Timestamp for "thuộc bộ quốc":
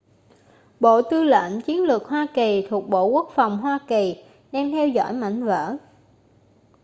2.69-3.31